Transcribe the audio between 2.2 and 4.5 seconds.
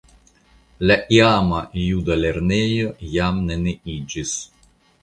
lernejo jam neniiĝis.